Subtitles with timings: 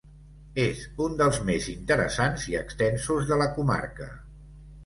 [0.63, 4.13] És un dels més interessants i extensos de la comarca.